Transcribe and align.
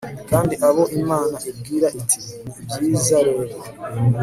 kandi 0.29 0.53
abo 0.69 0.83
imana 1.01 1.37
ibwira 1.49 1.87
iti 2.01 2.19
'ni 2.41 2.55
byiza 2.69 3.17
rero 3.27 3.57